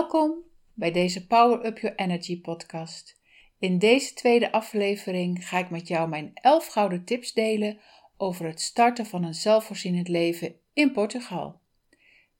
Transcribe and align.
Welkom 0.00 0.42
bij 0.74 0.92
deze 0.92 1.26
Power 1.26 1.66
Up 1.66 1.78
Your 1.78 1.96
Energy 1.96 2.40
podcast. 2.40 3.20
In 3.58 3.78
deze 3.78 4.14
tweede 4.14 4.52
aflevering 4.52 5.48
ga 5.48 5.58
ik 5.58 5.70
met 5.70 5.88
jou 5.88 6.08
mijn 6.08 6.30
11 6.34 6.66
gouden 6.66 7.04
tips 7.04 7.32
delen 7.32 7.78
over 8.16 8.46
het 8.46 8.60
starten 8.60 9.06
van 9.06 9.24
een 9.24 9.34
zelfvoorzienend 9.34 10.08
leven 10.08 10.54
in 10.72 10.92
Portugal. 10.92 11.60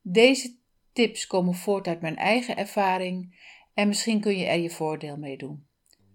Deze 0.01 0.55
tips 0.93 1.27
komen 1.27 1.53
voort 1.53 1.87
uit 1.87 2.01
mijn 2.01 2.15
eigen 2.15 2.57
ervaring 2.57 3.35
en 3.73 3.87
misschien 3.87 4.21
kun 4.21 4.37
je 4.37 4.45
er 4.45 4.59
je 4.59 4.69
voordeel 4.69 5.17
mee 5.17 5.37
doen. 5.37 5.65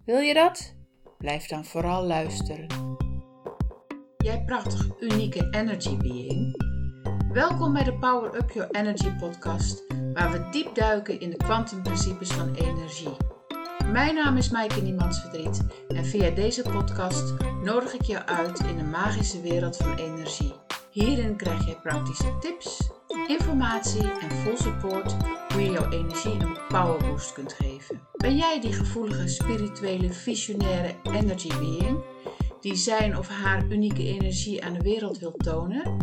Wil 0.05 0.19
je 0.19 0.33
dat? 0.33 0.75
Blijf 1.17 1.47
dan 1.47 1.65
vooral 1.65 2.03
luisteren. 2.03 2.67
Jij 4.17 4.43
prachtig 4.45 4.99
unieke 4.99 5.47
energy 5.51 5.97
being. 5.97 6.63
Welkom 7.31 7.73
bij 7.73 7.83
de 7.83 7.93
Power 7.93 8.35
Up 8.35 8.51
Your 8.51 8.71
Energy 8.71 9.09
podcast, 9.09 9.83
waar 10.17 10.31
we 10.31 10.49
diep 10.49 10.75
duiken 10.75 11.19
in 11.19 11.29
de 11.29 11.37
kwantumprincipes 11.37 12.29
van 12.29 12.55
energie. 12.55 13.17
Mijn 13.91 14.15
naam 14.15 14.37
is 14.37 14.49
Maaike 14.49 14.81
Niemandsverdriet 14.81 15.61
en 15.87 16.05
via 16.05 16.29
deze 16.29 16.61
podcast 16.61 17.33
nodig 17.63 17.93
ik 17.93 18.01
jou 18.01 18.25
uit 18.25 18.59
in 18.59 18.77
de 18.77 18.83
magische 18.83 19.41
wereld 19.41 19.77
van 19.77 19.97
energie. 19.97 20.53
Hierin 20.91 21.35
krijg 21.35 21.65
je 21.65 21.75
praktische 21.83 22.37
tips, 22.39 22.89
informatie 23.27 24.11
en 24.11 24.31
full 24.31 24.57
support 24.57 25.15
hoe 25.53 25.61
je 25.61 25.71
jouw 25.71 25.91
energie 25.91 26.39
een 26.39 26.57
powerboost 26.67 27.33
kunt 27.33 27.53
geven. 27.53 28.01
Ben 28.11 28.35
jij 28.35 28.61
die 28.61 28.73
gevoelige, 28.73 29.27
spirituele, 29.27 30.13
visionaire 30.13 30.95
energy 31.03 31.57
being 31.57 32.03
die 32.61 32.75
zijn 32.75 33.17
of 33.17 33.27
haar 33.27 33.65
unieke 33.65 34.03
energie 34.03 34.65
aan 34.65 34.73
de 34.73 34.81
wereld 34.81 35.19
wil 35.19 35.33
tonen? 35.37 35.97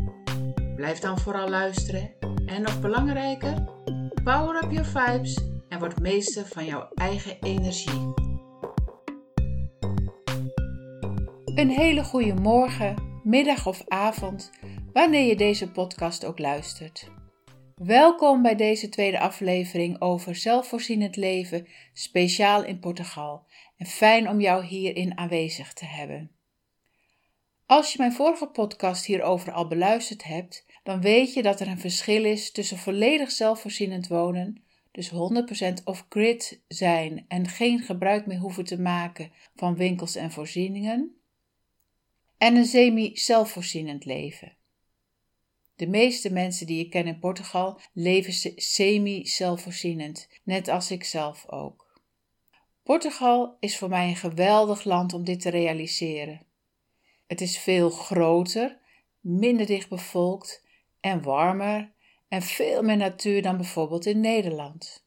Blijf 0.77 0.99
dan 0.99 1.19
vooral 1.19 1.49
luisteren 1.49 2.11
en 2.47 2.63
nog 2.63 2.81
belangrijker, 2.81 3.65
power 4.25 4.57
up 4.57 4.73
your 4.73 4.85
vibes 4.85 5.39
en 5.69 5.79
word 5.79 6.01
meester 6.01 6.47
van 6.47 6.65
jouw 6.65 6.89
eigen 6.95 7.37
energie. 7.41 8.13
Een 11.55 11.69
hele 11.69 12.05
goede 12.05 12.35
morgen, 12.35 13.21
middag 13.25 13.67
of 13.67 13.83
avond, 13.89 14.51
wanneer 14.93 15.27
je 15.27 15.37
deze 15.37 15.71
podcast 15.71 16.25
ook 16.25 16.39
luistert. 16.39 17.11
Welkom 17.75 18.43
bij 18.43 18.55
deze 18.55 18.89
tweede 18.89 19.21
aflevering 19.21 20.01
over 20.01 20.37
zelfvoorzienend 20.37 21.17
leven, 21.17 21.67
speciaal 21.93 22.65
in 22.65 22.79
Portugal. 22.79 23.47
En 23.77 23.87
fijn 23.87 24.29
om 24.29 24.41
jou 24.41 24.65
hierin 24.65 25.19
aanwezig 25.19 25.73
te 25.73 25.85
hebben. 25.85 26.31
Als 27.67 27.93
je 27.93 27.99
mijn 27.99 28.13
vorige 28.13 28.47
podcast 28.47 29.05
hierover 29.05 29.53
al 29.53 29.69
beluisterd 29.69 30.25
hebt, 30.25 30.65
dan 30.85 31.01
weet 31.01 31.35
je 31.35 31.43
dat 31.43 31.61
er 31.61 31.69
een 31.69 31.79
verschil 31.79 32.25
is 32.25 32.53
tussen 32.53 32.79
volledig 32.79 33.31
zelfvoorzienend 33.31 34.09
wonen, 34.09 34.65
dus 34.91 35.11
100% 35.11 35.15
off-grid 35.85 36.63
zijn 36.69 37.25
en 37.29 37.49
geen 37.49 37.81
gebruik 37.81 38.27
meer 38.27 38.39
hoeven 38.39 38.65
te 38.65 38.81
maken 38.81 39.33
van 39.57 39.77
winkels 39.77 40.15
en 40.15 40.31
voorzieningen, 40.31 41.17
en 42.39 42.57
een 42.57 42.65
semi-zelfvoorzienend 42.65 44.05
leven. 44.05 44.57
De 45.77 45.87
meeste 45.87 46.33
mensen 46.33 46.67
die 46.67 46.85
ik 46.85 46.91
ken 46.91 47.07
in 47.07 47.19
Portugal 47.19 47.81
leven 47.93 48.53
semi-zelfvoorzienend, 48.57 50.29
net 50.43 50.69
als 50.69 50.91
ik 50.91 51.05
zelf 51.05 51.49
ook. 51.49 52.01
Portugal 52.83 53.57
is 53.61 53.79
voor 53.79 53.89
mij 53.89 54.09
een 54.09 54.17
geweldig 54.17 54.85
land 54.85 55.13
om 55.13 55.25
dit 55.25 55.41
te 55.41 55.51
realiseren. 55.51 56.47
Het 57.27 57.41
is 57.41 57.59
veel 57.59 57.91
groter, 57.91 58.79
minder 59.21 59.67
dicht 59.67 59.89
bevolkt 59.89 60.64
en 61.05 61.23
warmer 61.23 61.93
en 62.29 62.43
veel 62.43 62.83
meer 62.83 62.97
natuur 62.97 63.43
dan 63.43 63.57
bijvoorbeeld 63.57 64.07
in 64.07 64.21
Nederland. 64.21 65.07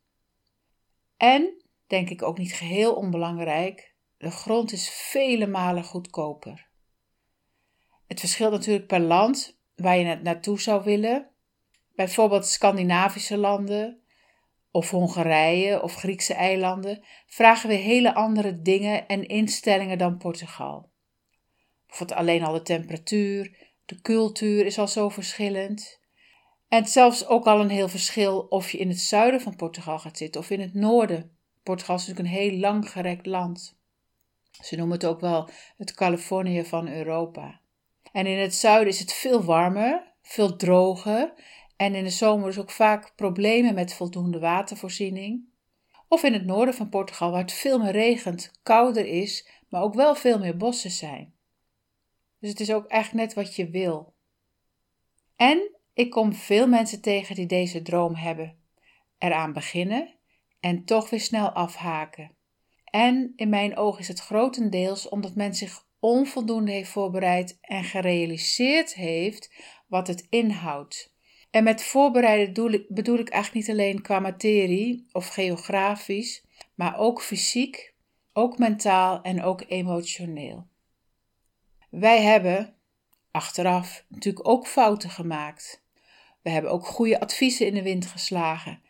En, 1.17 1.63
denk 1.87 2.09
ik 2.09 2.21
ook 2.21 2.37
niet 2.37 2.53
geheel 2.53 2.93
onbelangrijk, 2.93 3.95
de 4.17 4.31
grond 4.31 4.71
is 4.71 4.89
vele 4.89 5.47
malen 5.47 5.83
goedkoper. 5.83 6.67
Het 8.07 8.19
verschilt 8.19 8.51
natuurlijk 8.51 8.87
per 8.87 8.99
land 8.99 9.59
waar 9.75 9.97
je 9.97 10.15
naartoe 10.15 10.59
zou 10.59 10.83
willen. 10.83 11.29
Bijvoorbeeld 11.95 12.45
Scandinavische 12.45 13.37
landen 13.37 14.01
of 14.71 14.89
Hongarije 14.89 15.81
of 15.81 15.95
Griekse 15.95 16.33
eilanden 16.33 17.03
vragen 17.25 17.69
weer 17.69 17.81
hele 17.81 18.13
andere 18.13 18.61
dingen 18.61 19.07
en 19.07 19.27
instellingen 19.27 19.97
dan 19.97 20.17
Portugal. 20.17 20.91
Bijvoorbeeld 21.87 22.19
alleen 22.19 22.43
al 22.43 22.53
de 22.53 22.61
temperatuur, 22.61 23.66
de 23.87 24.01
cultuur 24.01 24.65
is 24.65 24.77
al 24.77 24.87
zo 24.87 25.09
verschillend. 25.09 25.99
En 26.67 26.85
zelfs 26.85 27.27
ook 27.27 27.45
al 27.45 27.59
een 27.59 27.69
heel 27.69 27.89
verschil 27.89 28.39
of 28.39 28.71
je 28.71 28.77
in 28.77 28.89
het 28.89 28.99
zuiden 28.99 29.41
van 29.41 29.55
Portugal 29.55 29.99
gaat 29.99 30.17
zitten 30.17 30.41
of 30.41 30.49
in 30.49 30.59
het 30.59 30.73
noorden. 30.73 31.37
Portugal 31.63 31.95
is 31.95 32.07
natuurlijk 32.07 32.35
een 32.35 32.41
heel 32.41 32.59
langgerekt 32.59 33.25
land. 33.25 33.77
Ze 34.51 34.75
noemen 34.75 34.95
het 34.95 35.05
ook 35.05 35.19
wel 35.19 35.49
het 35.77 35.93
Californië 35.93 36.65
van 36.65 36.87
Europa. 36.87 37.59
En 38.11 38.25
in 38.25 38.37
het 38.37 38.55
zuiden 38.55 38.87
is 38.87 38.99
het 38.99 39.13
veel 39.13 39.43
warmer, 39.43 40.13
veel 40.21 40.55
droger 40.55 41.33
en 41.77 41.95
in 41.95 42.03
de 42.03 42.09
zomer 42.09 42.49
is 42.49 42.59
ook 42.59 42.71
vaak 42.71 43.13
problemen 43.15 43.73
met 43.73 43.93
voldoende 43.93 44.39
watervoorziening. 44.39 45.45
Of 46.07 46.23
in 46.23 46.33
het 46.33 46.45
noorden 46.45 46.73
van 46.73 46.89
Portugal, 46.89 47.31
waar 47.31 47.41
het 47.41 47.53
veel 47.53 47.79
meer 47.79 47.91
regent, 47.91 48.51
kouder 48.63 49.05
is, 49.05 49.47
maar 49.69 49.81
ook 49.81 49.93
wel 49.93 50.15
veel 50.15 50.39
meer 50.39 50.57
bossen 50.57 50.91
zijn. 50.91 51.36
Dus 52.39 52.49
het 52.49 52.59
is 52.59 52.71
ook 52.71 52.85
echt 52.85 53.13
net 53.13 53.33
wat 53.33 53.55
je 53.55 53.69
wil. 53.69 54.15
En 55.35 55.77
ik 55.93 56.09
kom 56.09 56.33
veel 56.33 56.67
mensen 56.67 57.01
tegen 57.01 57.35
die 57.35 57.45
deze 57.45 57.81
droom 57.81 58.15
hebben, 58.15 58.57
eraan 59.17 59.53
beginnen 59.53 60.15
en 60.59 60.85
toch 60.85 61.09
weer 61.09 61.19
snel 61.19 61.49
afhaken. 61.49 62.35
En 62.83 63.33
in 63.35 63.49
mijn 63.49 63.77
oog 63.77 63.99
is 63.99 64.07
het 64.07 64.19
grotendeels 64.19 65.09
omdat 65.09 65.35
men 65.35 65.55
zich 65.55 65.85
onvoldoende 65.99 66.71
heeft 66.71 66.89
voorbereid 66.89 67.57
en 67.61 67.83
gerealiseerd 67.83 68.93
heeft 68.93 69.53
wat 69.87 70.07
het 70.07 70.27
inhoudt. 70.29 71.15
En 71.51 71.63
met 71.63 71.83
voorbereiden 71.83 72.85
bedoel 72.87 73.19
ik 73.19 73.29
eigenlijk 73.29 73.67
niet 73.67 73.77
alleen 73.77 74.01
qua 74.01 74.19
materie 74.19 75.07
of 75.11 75.27
geografisch, 75.27 76.45
maar 76.75 76.97
ook 76.97 77.21
fysiek, 77.21 77.93
ook 78.33 78.57
mentaal 78.57 79.21
en 79.21 79.43
ook 79.43 79.63
emotioneel. 79.67 80.67
Wij 81.89 82.21
hebben 82.21 82.75
achteraf 83.31 84.05
natuurlijk 84.07 84.47
ook 84.47 84.67
fouten 84.67 85.09
gemaakt. 85.09 85.85
We 86.41 86.49
hebben 86.49 86.71
ook 86.71 86.85
goede 86.85 87.19
adviezen 87.19 87.65
in 87.67 87.73
de 87.73 87.81
wind 87.81 88.05
geslagen. 88.05 88.81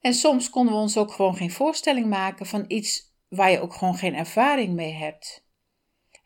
En 0.00 0.14
soms 0.14 0.50
konden 0.50 0.74
we 0.74 0.80
ons 0.80 0.96
ook 0.96 1.12
gewoon 1.12 1.36
geen 1.36 1.50
voorstelling 1.50 2.06
maken 2.06 2.46
van 2.46 2.64
iets 2.68 3.14
waar 3.28 3.50
je 3.50 3.60
ook 3.60 3.74
gewoon 3.74 3.96
geen 3.96 4.14
ervaring 4.14 4.74
mee 4.74 4.92
hebt. 4.92 5.46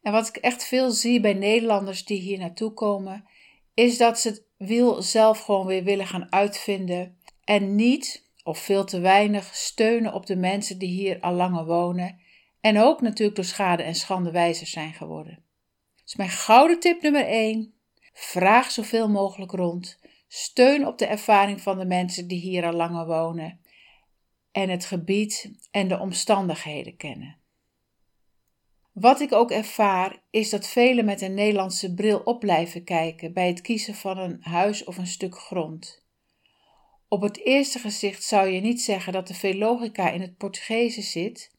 En 0.03 0.12
wat 0.12 0.28
ik 0.28 0.37
echt 0.37 0.65
veel 0.65 0.91
zie 0.91 1.21
bij 1.21 1.34
Nederlanders 1.34 2.05
die 2.05 2.21
hier 2.21 2.39
naartoe 2.39 2.72
komen, 2.72 3.25
is 3.75 3.99
dat 3.99 4.19
ze 4.19 4.28
het 4.28 4.45
wiel 4.56 5.03
zelf 5.03 5.41
gewoon 5.41 5.66
weer 5.66 5.84
willen 5.84 6.06
gaan 6.06 6.33
uitvinden 6.33 7.19
en 7.45 7.75
niet, 7.75 8.31
of 8.43 8.59
veel 8.59 8.84
te 8.84 9.00
weinig, 9.00 9.55
steunen 9.55 10.12
op 10.12 10.27
de 10.27 10.37
mensen 10.37 10.78
die 10.78 10.89
hier 10.89 11.21
al 11.21 11.33
langer 11.33 11.65
wonen 11.65 12.21
en 12.61 12.78
ook 12.78 13.00
natuurlijk 13.00 13.37
door 13.37 13.45
schade 13.45 13.83
en 13.83 13.95
schande 13.95 14.31
wijzer 14.31 14.66
zijn 14.66 14.93
geworden. 14.93 15.46
Dus 16.06 16.17
mijn 16.17 16.31
gouden 16.31 16.81
tip 16.81 17.03
nummer 17.03 17.27
1. 17.27 17.75
Vraag 18.12 18.71
zoveel 18.71 19.09
mogelijk 19.09 19.53
rond. 19.53 19.99
Steun 20.28 20.87
op 20.87 20.99
de 20.99 21.06
ervaring 21.06 21.61
van 21.61 21.78
de 21.78 21.87
mensen 21.87 22.28
die 22.28 22.41
hier 22.41 22.67
al 22.67 22.72
langer 22.72 23.06
wonen. 23.06 23.61
En 24.53 24.69
het 24.69 24.84
gebied 24.84 25.50
en 25.71 25.89
de 25.89 25.99
omstandigheden 25.99 26.97
kennen. 26.97 27.37
Wat 28.93 29.21
ik 29.21 29.33
ook 29.33 29.50
ervaar 29.50 30.22
is 30.31 30.50
dat 30.50 30.69
velen 30.69 31.05
met 31.05 31.21
een 31.21 31.34
Nederlandse 31.34 31.95
bril 31.95 32.19
op 32.19 32.41
blijven 32.41 32.84
kijken 32.84 33.33
bij 33.33 33.47
het 33.47 33.61
kiezen 33.61 33.95
van 33.95 34.19
een 34.19 34.39
huis 34.41 34.84
of 34.84 34.99
een 34.99 35.06
stuk 35.06 35.39
grond. 35.39 36.05
Op 37.09 37.21
het 37.21 37.45
eerste 37.45 37.78
gezicht 37.78 38.25
zou 38.25 38.49
je 38.49 38.61
niet 38.61 38.83
zeggen 38.83 39.12
dat 39.12 39.28
er 39.28 39.34
veel 39.34 39.55
logica 39.55 40.11
in 40.11 40.21
het 40.21 40.37
Portugese 40.37 41.03
zit, 41.03 41.56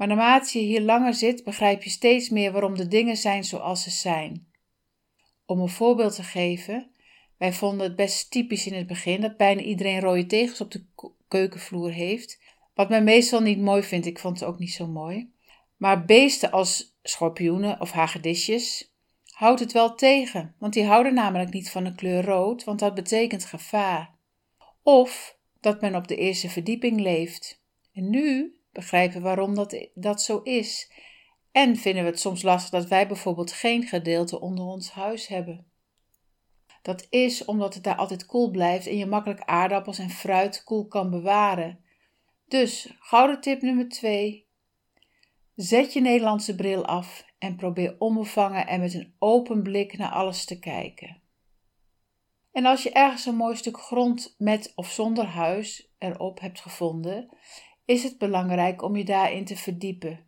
maar 0.00 0.08
naarmate 0.08 0.58
je 0.58 0.64
hier 0.64 0.80
langer 0.80 1.14
zit, 1.14 1.44
begrijp 1.44 1.82
je 1.82 1.90
steeds 1.90 2.28
meer 2.28 2.52
waarom 2.52 2.76
de 2.76 2.88
dingen 2.88 3.16
zijn 3.16 3.44
zoals 3.44 3.82
ze 3.82 3.90
zijn. 3.90 4.46
Om 5.46 5.60
een 5.60 5.68
voorbeeld 5.68 6.14
te 6.14 6.22
geven, 6.22 6.90
wij 7.36 7.52
vonden 7.52 7.86
het 7.86 7.96
best 7.96 8.30
typisch 8.30 8.66
in 8.66 8.74
het 8.74 8.86
begin 8.86 9.20
dat 9.20 9.36
bijna 9.36 9.60
iedereen 9.60 10.00
rode 10.00 10.26
tegels 10.26 10.60
op 10.60 10.70
de 10.70 10.84
keukenvloer 11.28 11.90
heeft, 11.90 12.40
wat 12.74 12.88
men 12.88 13.04
meestal 13.04 13.40
niet 13.40 13.58
mooi 13.58 13.82
vindt. 13.82 14.06
Ik 14.06 14.18
vond 14.18 14.40
het 14.40 14.48
ook 14.48 14.58
niet 14.58 14.72
zo 14.72 14.86
mooi. 14.86 15.32
Maar 15.76 16.04
beesten 16.04 16.50
als 16.50 16.98
schorpioenen 17.02 17.80
of 17.80 17.90
hagedisjes 17.90 18.94
houdt 19.30 19.60
het 19.60 19.72
wel 19.72 19.94
tegen, 19.94 20.54
want 20.58 20.72
die 20.72 20.84
houden 20.84 21.14
namelijk 21.14 21.52
niet 21.52 21.70
van 21.70 21.84
de 21.84 21.94
kleur 21.94 22.24
rood, 22.24 22.64
want 22.64 22.78
dat 22.78 22.94
betekent 22.94 23.44
gevaar. 23.44 24.14
Of 24.82 25.36
dat 25.60 25.80
men 25.80 25.94
op 25.94 26.08
de 26.08 26.16
eerste 26.16 26.48
verdieping 26.48 27.00
leeft. 27.00 27.62
En 27.92 28.10
nu 28.10 28.54
begrijpen 28.72 29.22
waarom 29.22 29.54
dat, 29.54 29.88
dat 29.94 30.22
zo 30.22 30.40
is. 30.42 30.92
En 31.52 31.76
vinden 31.76 32.04
we 32.04 32.10
het 32.10 32.20
soms 32.20 32.42
lastig 32.42 32.70
dat 32.70 32.88
wij 32.88 33.06
bijvoorbeeld 33.06 33.52
geen 33.52 33.82
gedeelte 33.86 34.40
onder 34.40 34.64
ons 34.64 34.90
huis 34.90 35.26
hebben. 35.26 35.66
Dat 36.82 37.06
is 37.10 37.44
omdat 37.44 37.74
het 37.74 37.84
daar 37.84 37.96
altijd 37.96 38.26
koel 38.26 38.50
blijft 38.50 38.86
en 38.86 38.96
je 38.96 39.06
makkelijk 39.06 39.40
aardappels 39.40 39.98
en 39.98 40.10
fruit 40.10 40.64
koel 40.64 40.86
kan 40.86 41.10
bewaren. 41.10 41.84
Dus, 42.48 42.94
gouden 42.98 43.40
tip 43.40 43.62
nummer 43.62 43.88
2. 43.88 44.48
Zet 45.54 45.92
je 45.92 46.00
Nederlandse 46.00 46.54
bril 46.54 46.86
af 46.86 47.24
en 47.38 47.56
probeer 47.56 47.96
onbevangen 47.98 48.66
en 48.66 48.80
met 48.80 48.94
een 48.94 49.14
open 49.18 49.62
blik 49.62 49.98
naar 49.98 50.10
alles 50.10 50.44
te 50.44 50.58
kijken. 50.58 51.22
En 52.52 52.66
als 52.66 52.82
je 52.82 52.90
ergens 52.90 53.26
een 53.26 53.36
mooi 53.36 53.56
stuk 53.56 53.78
grond 53.78 54.34
met 54.38 54.72
of 54.74 54.90
zonder 54.90 55.24
huis 55.24 55.92
erop 55.98 56.40
hebt 56.40 56.60
gevonden, 56.60 57.28
is 57.84 58.02
het 58.02 58.18
belangrijk 58.18 58.82
om 58.82 58.96
je 58.96 59.04
daarin 59.04 59.44
te 59.44 59.56
verdiepen. 59.56 60.24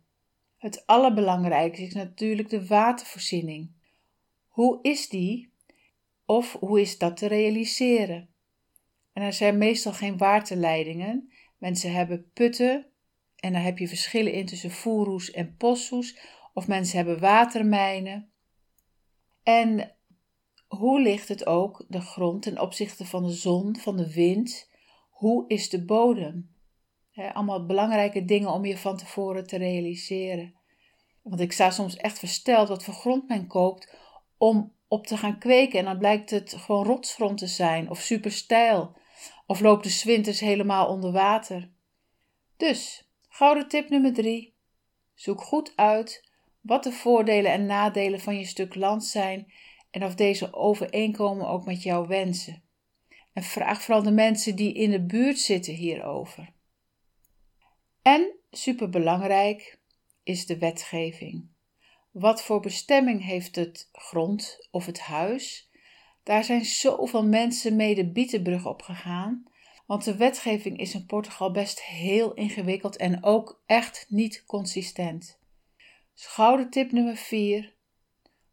Het 0.57 0.85
allerbelangrijkste 0.85 1.83
is 1.83 1.93
natuurlijk 1.93 2.49
de 2.49 2.67
watervoorziening. 2.67 3.71
Hoe 4.47 4.79
is 4.81 5.09
die? 5.09 5.51
Of 6.25 6.57
hoe 6.59 6.81
is 6.81 6.97
dat 6.97 7.17
te 7.17 7.27
realiseren? 7.27 8.29
En 9.13 9.23
er 9.23 9.33
zijn 9.33 9.57
meestal 9.57 9.93
geen 9.93 10.17
waterleidingen. 10.17 11.31
Mensen 11.57 11.93
hebben 11.93 12.31
putten 12.33 12.85
en 13.35 13.53
daar 13.53 13.63
heb 13.63 13.77
je 13.77 13.87
verschillen 13.87 14.33
in 14.33 14.45
tussen 14.45 14.71
voerhoes 14.71 15.31
en 15.31 15.55
posthoes. 15.57 16.17
Of 16.53 16.67
mensen 16.67 16.97
hebben 16.97 17.19
watermijnen. 17.19 18.31
En 19.43 19.95
hoe 20.67 21.01
ligt 21.01 21.27
het 21.27 21.45
ook, 21.45 21.85
de 21.87 22.01
grond, 22.01 22.41
ten 22.41 22.59
opzichte 22.59 23.05
van 23.05 23.23
de 23.23 23.31
zon, 23.31 23.75
van 23.75 23.97
de 23.97 24.13
wind? 24.13 24.69
Hoe 25.09 25.47
is 25.47 25.69
de 25.69 25.85
bodem? 25.85 26.52
Allemaal 27.15 27.65
belangrijke 27.65 28.25
dingen 28.25 28.51
om 28.51 28.65
je 28.65 28.77
van 28.77 28.97
tevoren 28.97 29.47
te 29.47 29.57
realiseren. 29.57 30.53
Want 31.21 31.39
ik 31.39 31.51
sta 31.51 31.69
soms 31.69 31.95
echt 31.95 32.19
versteld 32.19 32.67
wat 32.67 32.83
voor 32.83 32.93
grond 32.93 33.27
men 33.27 33.47
koopt 33.47 33.95
om 34.37 34.73
op 34.87 35.07
te 35.07 35.17
gaan 35.17 35.39
kweken. 35.39 35.79
En 35.79 35.85
dan 35.85 35.97
blijkt 35.97 36.29
het 36.29 36.53
gewoon 36.57 36.85
rotsgrond 36.85 37.37
te 37.37 37.47
zijn 37.47 37.89
of 37.89 37.99
super 37.99 38.31
steil. 38.31 38.95
Of 39.45 39.59
loopt 39.59 39.83
de 39.83 39.89
zwinters 39.89 40.39
helemaal 40.39 40.87
onder 40.87 41.11
water. 41.11 41.69
Dus, 42.57 43.09
gouden 43.29 43.67
tip 43.67 43.89
nummer 43.89 44.13
drie. 44.13 44.53
Zoek 45.13 45.41
goed 45.41 45.73
uit 45.75 46.31
wat 46.61 46.83
de 46.83 46.91
voordelen 46.91 47.51
en 47.51 47.65
nadelen 47.65 48.19
van 48.19 48.37
je 48.37 48.45
stuk 48.45 48.75
land 48.75 49.05
zijn 49.05 49.51
en 49.91 50.03
of 50.03 50.15
deze 50.15 50.53
overeenkomen 50.53 51.47
ook 51.47 51.65
met 51.65 51.83
jouw 51.83 52.07
wensen. 52.07 52.63
En 53.33 53.43
vraag 53.43 53.81
vooral 53.81 54.03
de 54.03 54.11
mensen 54.11 54.55
die 54.55 54.73
in 54.73 54.91
de 54.91 55.01
buurt 55.05 55.39
zitten 55.39 55.73
hierover. 55.73 56.53
En 58.03 58.31
superbelangrijk 58.51 59.79
is 60.23 60.45
de 60.45 60.57
wetgeving. 60.57 61.47
Wat 62.11 62.43
voor 62.43 62.59
bestemming 62.59 63.23
heeft 63.25 63.55
het 63.55 63.89
grond 63.91 64.67
of 64.71 64.85
het 64.85 64.99
huis? 64.99 65.69
Daar 66.23 66.43
zijn 66.43 66.65
zoveel 66.65 67.25
mensen 67.25 67.75
mee 67.75 67.95
de 67.95 68.11
Bietenbrug 68.11 68.65
op 68.65 68.81
gegaan, 68.81 69.43
want 69.85 70.03
de 70.03 70.15
wetgeving 70.15 70.79
is 70.79 70.93
in 70.93 71.05
Portugal 71.05 71.51
best 71.51 71.81
heel 71.83 72.33
ingewikkeld 72.33 72.95
en 72.95 73.23
ook 73.23 73.61
echt 73.65 74.05
niet 74.09 74.43
consistent. 74.45 75.39
Schouder 76.13 76.69
tip 76.69 76.91
nummer 76.91 77.15
4. 77.15 77.73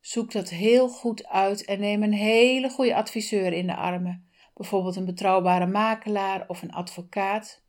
Zoek 0.01 0.33
dat 0.33 0.49
heel 0.49 0.89
goed 0.89 1.27
uit 1.27 1.65
en 1.65 1.81
neem 1.81 2.03
een 2.03 2.13
hele 2.13 2.71
goede 2.71 2.95
adviseur 2.95 3.53
in 3.53 3.67
de 3.67 3.77
armen, 3.77 4.29
bijvoorbeeld 4.55 4.97
een 4.97 5.05
betrouwbare 5.05 5.67
makelaar 5.67 6.45
of 6.49 6.63
een 6.63 6.73
advocaat. 6.73 7.63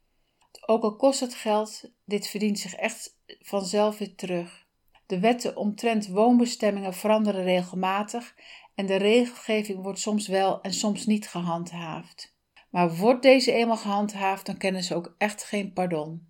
Ook 0.65 0.83
al 0.83 0.95
kost 0.95 1.19
het 1.19 1.33
geld, 1.33 1.91
dit 2.05 2.27
verdient 2.27 2.59
zich 2.59 2.75
echt 2.75 3.17
vanzelf 3.39 3.97
weer 3.97 4.15
terug. 4.15 4.67
De 5.05 5.19
wetten 5.19 5.55
omtrent 5.55 6.07
woonbestemmingen 6.07 6.93
veranderen 6.93 7.43
regelmatig 7.43 8.35
en 8.75 8.85
de 8.85 8.95
regelgeving 8.95 9.83
wordt 9.83 9.99
soms 9.99 10.27
wel 10.27 10.61
en 10.61 10.73
soms 10.73 11.05
niet 11.05 11.27
gehandhaafd. 11.27 12.35
Maar 12.69 12.95
wordt 12.95 13.21
deze 13.21 13.51
eenmaal 13.51 13.77
gehandhaafd, 13.77 14.45
dan 14.45 14.57
kennen 14.57 14.83
ze 14.83 14.95
ook 14.95 15.15
echt 15.17 15.43
geen 15.43 15.73
pardon. 15.73 16.29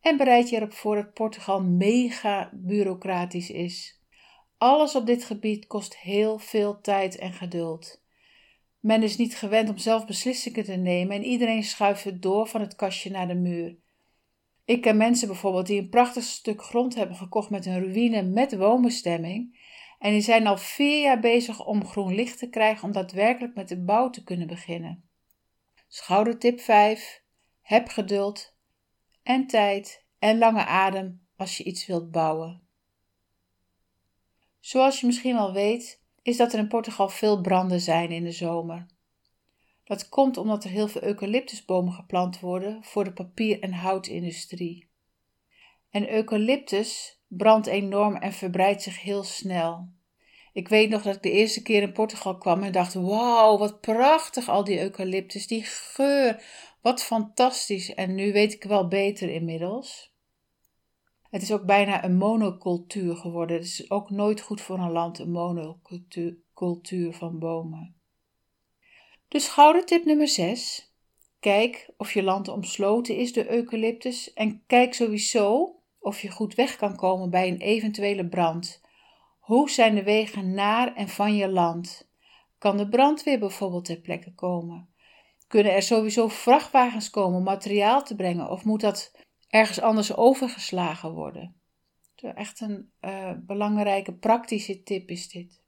En 0.00 0.16
bereid 0.16 0.48
je 0.48 0.56
erop 0.56 0.72
voor 0.72 0.94
dat 0.94 1.12
Portugal 1.12 1.62
mega 1.62 2.50
bureaucratisch 2.52 3.50
is. 3.50 4.00
Alles 4.58 4.94
op 4.94 5.06
dit 5.06 5.24
gebied 5.24 5.66
kost 5.66 5.96
heel 5.96 6.38
veel 6.38 6.80
tijd 6.80 7.18
en 7.18 7.32
geduld. 7.32 8.02
Men 8.80 9.02
is 9.02 9.16
niet 9.16 9.36
gewend 9.36 9.68
om 9.68 9.78
zelf 9.78 10.06
beslissingen 10.06 10.64
te 10.64 10.74
nemen 10.74 11.16
en 11.16 11.24
iedereen 11.24 11.64
schuift 11.64 12.04
het 12.04 12.22
door 12.22 12.46
van 12.46 12.60
het 12.60 12.74
kastje 12.74 13.10
naar 13.10 13.28
de 13.28 13.34
muur. 13.34 13.76
Ik 14.64 14.80
ken 14.80 14.96
mensen 14.96 15.28
bijvoorbeeld 15.28 15.66
die 15.66 15.80
een 15.80 15.88
prachtig 15.88 16.22
stuk 16.22 16.62
grond 16.62 16.94
hebben 16.94 17.16
gekocht 17.16 17.50
met 17.50 17.66
een 17.66 17.84
ruïne 17.84 18.22
met 18.22 18.56
woonbestemming. 18.56 19.58
En 19.98 20.12
die 20.12 20.20
zijn 20.20 20.46
al 20.46 20.56
vier 20.56 21.00
jaar 21.00 21.20
bezig 21.20 21.66
om 21.66 21.86
groen 21.86 22.14
licht 22.14 22.38
te 22.38 22.48
krijgen 22.48 22.84
om 22.84 22.92
daadwerkelijk 22.92 23.54
met 23.54 23.68
de 23.68 23.82
bouw 23.84 24.10
te 24.10 24.24
kunnen 24.24 24.46
beginnen. 24.46 25.08
Schoudertip 25.88 26.60
5. 26.60 27.22
Heb 27.60 27.88
geduld 27.88 28.56
en 29.22 29.46
tijd 29.46 30.04
en 30.18 30.38
lange 30.38 30.66
adem 30.66 31.26
als 31.36 31.56
je 31.56 31.64
iets 31.64 31.86
wilt 31.86 32.10
bouwen. 32.10 32.62
Zoals 34.60 35.00
je 35.00 35.06
misschien 35.06 35.36
al 35.36 35.52
weet, 35.52 36.02
is 36.28 36.36
dat 36.36 36.52
er 36.52 36.58
in 36.58 36.68
Portugal 36.68 37.08
veel 37.08 37.40
branden 37.40 37.80
zijn 37.80 38.10
in 38.10 38.24
de 38.24 38.32
zomer. 38.32 38.86
Dat 39.84 40.08
komt 40.08 40.36
omdat 40.36 40.64
er 40.64 40.70
heel 40.70 40.88
veel 40.88 41.02
eucalyptusbomen 41.02 41.92
geplant 41.92 42.40
worden 42.40 42.84
voor 42.84 43.04
de 43.04 43.12
papier- 43.12 43.60
en 43.60 43.72
houtindustrie. 43.72 44.88
En 45.90 46.12
eucalyptus 46.12 47.20
brandt 47.28 47.66
enorm 47.66 48.16
en 48.16 48.32
verbreidt 48.32 48.82
zich 48.82 49.02
heel 49.02 49.22
snel. 49.22 49.88
Ik 50.52 50.68
weet 50.68 50.88
nog 50.90 51.02
dat 51.02 51.14
ik 51.14 51.22
de 51.22 51.30
eerste 51.30 51.62
keer 51.62 51.82
in 51.82 51.92
Portugal 51.92 52.38
kwam 52.38 52.62
en 52.62 52.72
dacht: 52.72 52.94
wauw, 52.94 53.58
wat 53.58 53.80
prachtig 53.80 54.48
al 54.48 54.64
die 54.64 54.80
eucalyptus, 54.80 55.46
die 55.46 55.62
geur, 55.64 56.42
wat 56.82 57.02
fantastisch. 57.02 57.94
En 57.94 58.14
nu 58.14 58.32
weet 58.32 58.52
ik 58.52 58.64
wel 58.64 58.88
beter 58.88 59.28
inmiddels. 59.30 60.12
Het 61.30 61.42
is 61.42 61.52
ook 61.52 61.64
bijna 61.64 62.04
een 62.04 62.16
monocultuur 62.16 63.16
geworden. 63.16 63.56
Het 63.56 63.64
is 63.64 63.90
ook 63.90 64.10
nooit 64.10 64.40
goed 64.40 64.60
voor 64.60 64.78
een 64.78 64.90
land, 64.90 65.18
een 65.18 65.30
monocultuur 65.30 67.12
van 67.12 67.38
bomen. 67.38 67.96
Dus 69.28 69.48
gouden 69.48 69.86
tip 69.86 70.04
nummer 70.04 70.28
6. 70.28 70.92
Kijk 71.40 71.90
of 71.96 72.12
je 72.12 72.22
land 72.22 72.48
omsloten 72.48 73.16
is 73.16 73.32
door 73.32 73.46
eucalyptus 73.46 74.32
en 74.32 74.62
kijk 74.66 74.94
sowieso 74.94 75.76
of 75.98 76.20
je 76.20 76.30
goed 76.30 76.54
weg 76.54 76.76
kan 76.76 76.96
komen 76.96 77.30
bij 77.30 77.48
een 77.48 77.58
eventuele 77.58 78.28
brand. 78.28 78.80
Hoe 79.38 79.70
zijn 79.70 79.94
de 79.94 80.02
wegen 80.02 80.54
naar 80.54 80.94
en 80.94 81.08
van 81.08 81.36
je 81.36 81.48
land? 81.48 82.10
Kan 82.58 82.76
de 82.76 82.88
brandweer 82.88 83.38
bijvoorbeeld 83.38 83.84
ter 83.84 84.00
plekke 84.00 84.34
komen? 84.34 84.88
Kunnen 85.46 85.74
er 85.74 85.82
sowieso 85.82 86.28
vrachtwagens 86.28 87.10
komen 87.10 87.38
om 87.38 87.44
materiaal 87.44 88.02
te 88.02 88.16
brengen 88.16 88.50
of 88.50 88.64
moet 88.64 88.80
dat 88.80 89.17
ergens 89.48 89.80
anders 89.80 90.16
overgeslagen 90.16 91.12
worden? 91.12 91.60
Echt 92.16 92.60
een 92.60 92.92
uh, 93.00 93.32
belangrijke 93.36 94.14
praktische 94.14 94.82
tip 94.82 95.08
is 95.08 95.28
dit. 95.28 95.62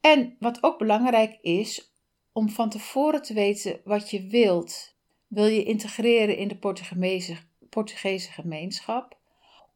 En 0.00 0.36
wat 0.38 0.62
ook 0.62 0.78
belangrijk 0.78 1.38
is, 1.40 1.92
om 2.32 2.48
van 2.48 2.70
tevoren 2.70 3.22
te 3.22 3.34
weten 3.34 3.80
wat 3.84 4.10
je 4.10 4.26
wilt. 4.26 4.96
Wil 5.26 5.46
je 5.46 5.64
integreren 5.64 6.36
in 6.36 6.48
de 6.48 6.56
Portugese, 6.56 7.36
Portugese 7.68 8.32
gemeenschap? 8.32 9.18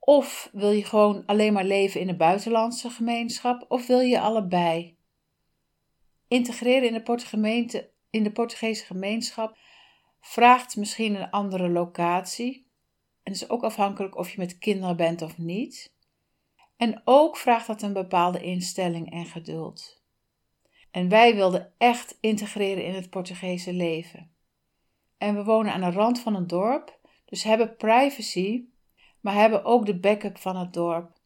Of 0.01 0.51
wil 0.53 0.71
je 0.71 0.85
gewoon 0.85 1.27
alleen 1.27 1.53
maar 1.53 1.65
leven 1.65 2.01
in 2.01 2.09
een 2.09 2.17
buitenlandse 2.17 2.91
gemeenschap? 2.91 3.65
Of 3.69 3.87
wil 3.87 4.01
je 4.01 4.21
allebei? 4.21 4.97
Integreren 6.29 6.89
in 6.89 6.93
de, 7.67 7.91
in 8.11 8.23
de 8.23 8.33
Portugese 8.33 8.85
gemeenschap 8.85 9.57
vraagt 10.21 10.77
misschien 10.77 11.15
een 11.15 11.31
andere 11.31 11.69
locatie. 11.69 12.66
En 13.27 13.33
is 13.33 13.49
ook 13.49 13.63
afhankelijk 13.63 14.17
of 14.17 14.31
je 14.31 14.39
met 14.39 14.59
kinderen 14.59 14.97
bent 14.97 15.23
of 15.23 15.39
niet. 15.39 15.95
En 16.77 17.03
ook 17.05 17.37
vraagt 17.37 17.67
dat 17.67 17.83
een 17.83 17.93
bepaalde 17.93 18.43
instelling 18.43 19.13
en 19.13 19.27
geduld. 19.27 20.03
En 20.91 21.09
wij 21.09 21.35
wilden 21.35 21.73
echt 21.79 22.19
integreren 22.21 22.85
in 22.85 22.95
het 22.95 23.11
Portugese 23.11 23.73
leven. 23.73 24.31
En 25.19 25.35
we 25.35 25.45
wonen 25.45 25.73
aan 25.73 25.81
de 25.81 25.91
rand 25.91 26.21
van 26.21 26.35
een 26.35 26.47
dorp, 26.47 26.99
dus 27.25 27.43
hebben 27.43 27.77
privacy, 27.77 28.65
maar 29.21 29.35
hebben 29.35 29.65
ook 29.65 29.87
de 29.87 29.99
backup 29.99 30.39
van 30.39 30.57
het 30.57 30.73
dorp. 30.73 31.21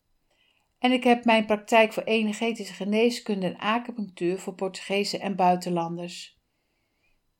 En 0.78 0.92
ik 0.92 1.04
heb 1.04 1.25
mijn 1.25 1.47
praktijk 1.47 1.92
voor 1.92 2.02
energetische 2.02 2.75
geneeskunde 2.75 3.47
en 3.47 3.59
acupunctuur 3.59 4.38
voor 4.38 4.54
Portugese 4.54 5.19
en 5.19 5.37
buitenlanders. 5.37 6.38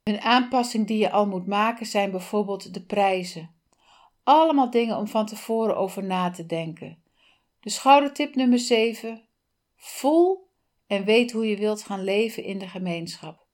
Een 0.03 0.21
aanpassing 0.21 0.87
die 0.87 0.99
je 0.99 1.11
al 1.11 1.27
moet 1.27 1.47
maken 1.47 1.87
zijn 1.87 2.11
bijvoorbeeld 2.11 2.75
de 2.75 2.83
prijzen. 2.83 3.59
Allemaal 4.23 4.71
dingen 4.71 4.97
om 4.97 5.07
van 5.07 5.27
tevoren 5.27 5.77
over 5.77 6.05
na 6.05 6.31
te 6.31 6.47
denken. 6.47 7.03
De 7.61 7.71
schoudertip 7.71 8.35
nummer 8.35 8.59
7. 8.59 9.23
Voel 9.77 10.49
en 10.87 11.05
weet 11.05 11.33
hoe 11.33 11.49
je 11.49 11.57
wilt 11.57 11.83
gaan 11.83 12.05
leven 12.05 12.45
in 12.45 12.59
de 12.59 12.69
gemeenschap. 12.69 13.47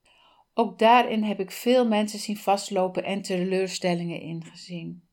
Ook 0.54 0.78
daarin 0.78 1.22
heb 1.22 1.40
ik 1.40 1.50
veel 1.50 1.86
mensen 1.86 2.18
zien 2.18 2.36
vastlopen 2.36 3.04
en 3.04 3.22
teleurstellingen 3.22 4.20
ingezien. 4.20 5.08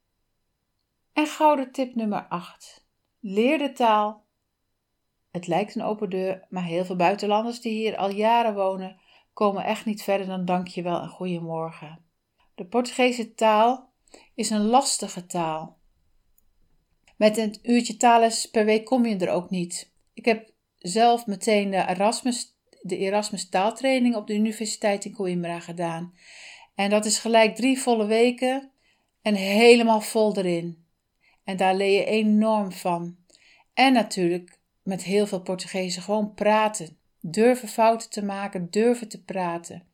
En 1.14 1.28
gouden 1.28 1.72
tip 1.72 1.96
nummer 1.96 2.26
8. 2.28 2.86
Leer 3.20 3.58
de 3.58 3.72
taal. 3.72 4.24
Het 5.32 5.48
lijkt 5.48 5.76
een 5.76 5.84
open 5.84 6.10
deur, 6.10 6.46
maar 6.50 6.64
heel 6.64 6.86
veel 6.86 6.96
buitenlanders 6.96 7.62
die 7.62 7.74
hier 7.74 7.98
al 7.98 8.10
jaren 8.10 8.54
wonen, 8.54 9.00
komen 9.34 9.64
echt 9.64 9.86
niet 9.86 10.04
verder 10.04 10.28
dan 10.28 10.46
dankjewel 10.46 11.02
en 11.02 11.10
goeiemorgen. 11.10 12.06
De 12.56 12.66
Portugese 12.66 13.34
taal 13.34 13.93
is 14.36 14.50
een 14.50 14.66
lastige 14.66 15.26
taal. 15.26 15.78
Met 17.18 17.38
een 17.38 17.56
uurtje 17.62 17.98
taalles 17.98 18.50
per 18.50 18.66
week 18.66 18.86
kom 18.86 19.06
je 19.06 19.18
er 19.18 19.30
ook 19.30 19.50
niet. 19.50 19.92
Ik 20.14 20.26
heb 20.26 20.52
zelf 20.78 21.26
meteen 21.26 21.70
de 21.70 21.86
Erasmus, 21.88 22.56
de 22.82 22.98
Erasmus 22.98 23.50
taaltraining 23.50 24.16
op 24.16 24.28
de 24.28 24.36
Universiteit 24.36 25.06
in 25.06 25.14
Coimbra 25.14 25.60
gedaan. 25.60 26.14
En 26.76 26.90
dat 26.90 27.06
is 27.06 27.20
gelijk 27.20 27.56
drie 27.56 27.80
volle 27.80 28.06
weken 28.06 28.72
en 29.22 29.36
helemaal 29.36 30.02
vol 30.02 30.38
erin. 30.38 30.86
En 31.44 31.58
daar 31.58 31.76
leer 31.76 32.00
je 32.00 32.06
enorm 32.06 32.72
van. 32.72 33.18
En 33.74 33.94
natuurlijk 33.94 34.60
met 34.84 35.04
heel 35.04 35.28
veel 35.28 35.42
Portugezen 35.42 36.02
gewoon 36.02 36.34
praten. 36.34 36.98
Durven 37.20 37.68
fouten 37.68 38.10
te 38.10 38.26
maken, 38.26 38.68
durven 38.70 39.08
te 39.08 39.24
praten. 39.24 39.88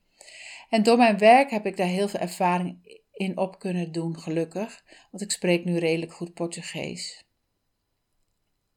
En 0.68 0.82
door 0.82 0.96
mijn 0.96 1.18
werk 1.18 1.50
heb 1.50 1.66
ik 1.66 1.76
daar 1.76 1.86
heel 1.86 2.08
veel 2.08 2.20
ervaring 2.20 2.99
in 3.20 3.36
op 3.36 3.58
kunnen 3.58 3.92
doen, 3.92 4.18
gelukkig, 4.18 4.84
want 5.10 5.22
ik 5.22 5.30
spreek 5.30 5.64
nu 5.64 5.78
redelijk 5.78 6.12
goed 6.12 6.34
Portugees. 6.34 7.24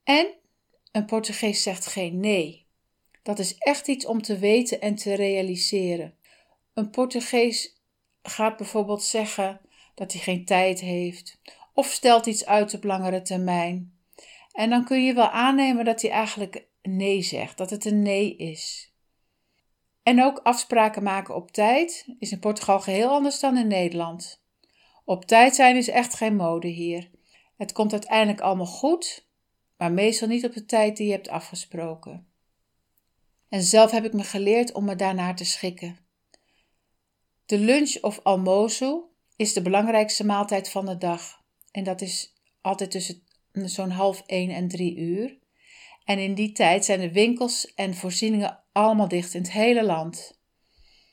En 0.03 0.33
een 0.91 1.05
Portugees 1.05 1.63
zegt 1.63 1.85
geen 1.85 2.19
nee. 2.19 2.65
Dat 3.21 3.39
is 3.39 3.57
echt 3.57 3.87
iets 3.87 4.05
om 4.05 4.21
te 4.21 4.37
weten 4.37 4.81
en 4.81 4.95
te 4.95 5.13
realiseren. 5.13 6.17
Een 6.73 6.89
Portugees 6.89 7.81
gaat 8.21 8.57
bijvoorbeeld 8.57 9.03
zeggen 9.03 9.61
dat 9.95 10.11
hij 10.11 10.21
geen 10.21 10.45
tijd 10.45 10.79
heeft, 10.79 11.39
of 11.73 11.87
stelt 11.87 12.25
iets 12.25 12.45
uit 12.45 12.73
op 12.73 12.83
langere 12.83 13.21
termijn. 13.21 13.97
En 14.51 14.69
dan 14.69 14.85
kun 14.85 15.05
je 15.05 15.13
wel 15.13 15.29
aannemen 15.29 15.85
dat 15.85 16.01
hij 16.01 16.11
eigenlijk 16.11 16.67
nee 16.81 17.21
zegt, 17.21 17.57
dat 17.57 17.69
het 17.69 17.85
een 17.85 18.01
nee 18.01 18.35
is. 18.35 18.92
En 20.03 20.23
ook 20.23 20.39
afspraken 20.39 21.03
maken 21.03 21.35
op 21.35 21.51
tijd 21.51 22.05
is 22.19 22.31
in 22.31 22.39
Portugal 22.39 22.79
geheel 22.79 23.09
anders 23.09 23.39
dan 23.39 23.57
in 23.57 23.67
Nederland. 23.67 24.41
Op 25.05 25.25
tijd 25.25 25.55
zijn 25.55 25.75
is 25.75 25.87
echt 25.87 26.13
geen 26.13 26.35
mode 26.35 26.67
hier. 26.67 27.09
Het 27.57 27.71
komt 27.71 27.91
uiteindelijk 27.91 28.41
allemaal 28.41 28.65
goed, 28.65 29.27
maar 29.77 29.91
meestal 29.91 30.27
niet 30.27 30.45
op 30.45 30.53
de 30.53 30.65
tijd 30.65 30.97
die 30.97 31.05
je 31.05 31.11
hebt 31.11 31.29
afgesproken. 31.29 32.27
En 33.49 33.61
zelf 33.61 33.91
heb 33.91 34.05
ik 34.05 34.13
me 34.13 34.23
geleerd 34.23 34.71
om 34.71 34.85
me 34.85 34.95
daarnaar 34.95 35.35
te 35.35 35.45
schikken. 35.45 35.97
De 37.45 37.57
lunch 37.57 37.97
of 38.01 38.19
almozo 38.23 39.09
is 39.35 39.53
de 39.53 39.61
belangrijkste 39.61 40.25
maaltijd 40.25 40.69
van 40.69 40.85
de 40.85 40.97
dag. 40.97 41.41
En 41.71 41.83
dat 41.83 42.01
is 42.01 42.33
altijd 42.61 42.91
tussen 42.91 43.23
zo'n 43.51 43.89
half 43.89 44.23
één 44.25 44.49
en 44.49 44.67
drie 44.67 44.97
uur. 44.97 45.37
En 46.03 46.19
in 46.19 46.33
die 46.33 46.51
tijd 46.51 46.85
zijn 46.85 46.99
de 46.99 47.11
winkels 47.11 47.73
en 47.73 47.95
voorzieningen 47.95 48.62
allemaal 48.73 49.07
dicht 49.07 49.33
in 49.33 49.41
het 49.41 49.51
hele 49.51 49.83
land. 49.83 50.41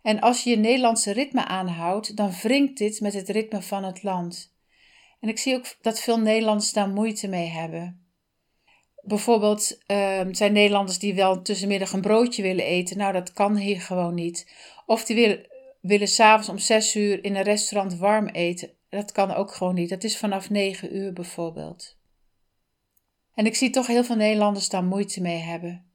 En 0.02 0.20
als 0.20 0.44
je 0.44 0.50
je 0.50 0.56
Nederlandse 0.56 1.12
ritme 1.12 1.44
aanhoudt, 1.44 2.16
dan 2.16 2.30
wringt 2.42 2.78
dit 2.78 3.00
met 3.00 3.14
het 3.14 3.28
ritme 3.28 3.62
van 3.62 3.84
het 3.84 4.02
land. 4.02 4.54
En 5.20 5.28
ik 5.28 5.38
zie 5.38 5.54
ook 5.54 5.76
dat 5.80 6.00
veel 6.00 6.18
Nederlanders 6.18 6.72
daar 6.72 6.88
moeite 6.88 7.28
mee 7.28 7.48
hebben. 7.48 8.04
Bijvoorbeeld 9.02 9.78
uh, 9.86 10.20
zijn 10.30 10.52
Nederlanders 10.52 10.98
die 10.98 11.14
wel 11.14 11.42
tussenmiddag 11.42 11.92
een 11.92 12.00
broodje 12.00 12.42
willen 12.42 12.64
eten. 12.64 12.98
Nou, 12.98 13.12
dat 13.12 13.32
kan 13.32 13.56
hier 13.56 13.80
gewoon 13.80 14.14
niet. 14.14 14.52
Of 14.86 15.04
die 15.04 15.16
willen, 15.16 15.46
willen 15.80 16.08
s'avonds 16.08 16.48
om 16.48 16.58
zes 16.58 16.96
uur 16.96 17.24
in 17.24 17.36
een 17.36 17.42
restaurant 17.42 17.96
warm 17.96 18.26
eten. 18.26 18.70
Dat 18.88 19.12
kan 19.12 19.34
ook 19.34 19.54
gewoon 19.54 19.74
niet. 19.74 19.88
Dat 19.88 20.04
is 20.04 20.18
vanaf 20.18 20.50
negen 20.50 20.96
uur 20.96 21.12
bijvoorbeeld. 21.12 21.96
En 23.34 23.46
ik 23.46 23.54
zie 23.54 23.70
toch 23.70 23.86
heel 23.86 24.04
veel 24.04 24.16
Nederlanders 24.16 24.68
daar 24.68 24.84
moeite 24.84 25.20
mee 25.20 25.38
hebben. 25.38 25.89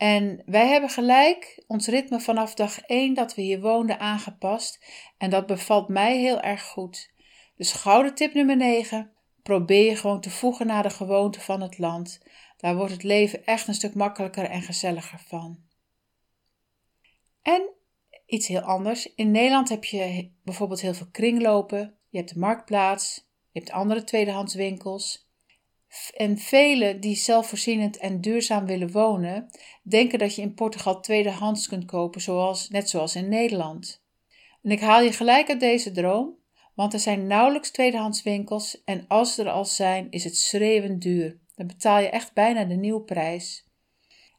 En 0.00 0.42
wij 0.46 0.68
hebben 0.68 0.90
gelijk 0.90 1.64
ons 1.66 1.86
ritme 1.86 2.20
vanaf 2.20 2.54
dag 2.54 2.80
1 2.80 3.14
dat 3.14 3.34
we 3.34 3.42
hier 3.42 3.60
woonden 3.60 3.98
aangepast. 3.98 4.84
En 5.18 5.30
dat 5.30 5.46
bevalt 5.46 5.88
mij 5.88 6.18
heel 6.18 6.40
erg 6.40 6.62
goed. 6.62 7.12
Dus 7.56 7.72
gouden 7.72 8.14
tip 8.14 8.34
nummer 8.34 8.56
9. 8.56 9.12
Probeer 9.42 9.84
je 9.84 9.96
gewoon 9.96 10.20
te 10.20 10.30
voegen 10.30 10.66
naar 10.66 10.82
de 10.82 10.90
gewoonte 10.90 11.40
van 11.40 11.60
het 11.60 11.78
land. 11.78 12.20
Daar 12.56 12.76
wordt 12.76 12.92
het 12.92 13.02
leven 13.02 13.44
echt 13.44 13.68
een 13.68 13.74
stuk 13.74 13.94
makkelijker 13.94 14.44
en 14.44 14.62
gezelliger 14.62 15.18
van. 15.18 15.58
En 17.42 17.70
iets 18.26 18.46
heel 18.46 18.60
anders. 18.60 19.14
In 19.14 19.30
Nederland 19.30 19.68
heb 19.68 19.84
je 19.84 20.30
bijvoorbeeld 20.44 20.80
heel 20.80 20.94
veel 20.94 21.10
kringlopen. 21.10 21.98
Je 22.08 22.18
hebt 22.18 22.34
de 22.34 22.38
marktplaats. 22.38 23.28
Je 23.50 23.58
hebt 23.58 23.72
andere 23.72 24.04
tweedehandswinkels. 24.04 25.29
En 26.16 26.38
velen 26.38 27.00
die 27.00 27.16
zelfvoorzienend 27.16 27.96
en 27.96 28.20
duurzaam 28.20 28.66
willen 28.66 28.90
wonen, 28.90 29.50
denken 29.82 30.18
dat 30.18 30.34
je 30.34 30.42
in 30.42 30.54
Portugal 30.54 31.00
tweedehands 31.00 31.68
kunt 31.68 31.84
kopen, 31.84 32.20
zoals, 32.20 32.68
net 32.68 32.90
zoals 32.90 33.16
in 33.16 33.28
Nederland. 33.28 34.04
En 34.62 34.70
ik 34.70 34.80
haal 34.80 35.02
je 35.02 35.12
gelijk 35.12 35.48
uit 35.48 35.60
deze 35.60 35.90
droom, 35.90 36.38
want 36.74 36.92
er 36.92 36.98
zijn 36.98 37.26
nauwelijks 37.26 37.70
tweedehands 37.70 38.22
winkels 38.22 38.84
en 38.84 39.04
als 39.08 39.38
er 39.38 39.50
al 39.50 39.64
zijn, 39.64 40.06
is 40.10 40.24
het 40.24 40.36
schreeuwend 40.36 41.02
duur. 41.02 41.38
Dan 41.54 41.66
betaal 41.66 42.00
je 42.00 42.08
echt 42.08 42.32
bijna 42.32 42.64
de 42.64 42.74
nieuwprijs. 42.74 43.68